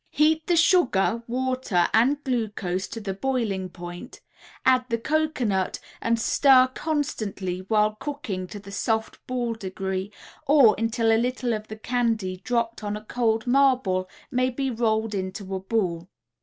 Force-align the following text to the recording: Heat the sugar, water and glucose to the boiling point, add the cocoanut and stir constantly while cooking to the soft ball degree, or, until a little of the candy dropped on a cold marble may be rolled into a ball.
Heat 0.09 0.47
the 0.47 0.55
sugar, 0.55 1.21
water 1.27 1.87
and 1.93 2.23
glucose 2.23 2.87
to 2.87 2.99
the 2.99 3.13
boiling 3.13 3.69
point, 3.69 4.19
add 4.65 4.83
the 4.89 4.97
cocoanut 4.97 5.79
and 6.01 6.19
stir 6.19 6.69
constantly 6.73 7.59
while 7.67 7.93
cooking 7.97 8.47
to 8.47 8.57
the 8.57 8.71
soft 8.71 9.23
ball 9.27 9.53
degree, 9.53 10.11
or, 10.47 10.73
until 10.79 11.11
a 11.11 11.21
little 11.21 11.53
of 11.53 11.67
the 11.67 11.77
candy 11.77 12.37
dropped 12.37 12.83
on 12.83 12.97
a 12.97 13.03
cold 13.05 13.45
marble 13.45 14.09
may 14.31 14.49
be 14.49 14.71
rolled 14.71 15.13
into 15.13 15.53
a 15.53 15.59
ball. 15.59 16.09